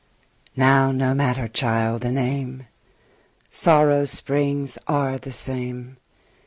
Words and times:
Now 0.55 0.91
no 0.91 1.13
matter, 1.13 1.47
child, 1.47 2.01
the 2.01 2.11
name: 2.11 2.65
Sorrow's 3.49 4.09
springs 4.09 4.79
are 4.87 5.19
the 5.19 5.31
same. 5.31 5.97